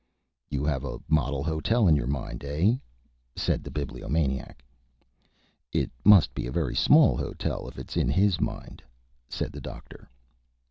"You 0.49 0.65
have 0.65 0.83
a 0.83 0.97
model 1.07 1.43
hotel 1.43 1.87
in 1.87 1.95
your 1.95 2.07
mind, 2.07 2.43
eh?" 2.43 2.77
said 3.35 3.63
the 3.63 3.69
Bibliomaniac. 3.69 4.65
"It 5.71 5.91
must 6.03 6.33
be 6.33 6.47
a 6.47 6.51
very 6.51 6.73
small 6.75 7.15
hotel 7.15 7.67
if 7.67 7.77
it's 7.77 7.95
in 7.95 8.09
his 8.09 8.41
mind," 8.41 8.81
said 9.29 9.51
the 9.51 9.61
Doctor. 9.61 10.09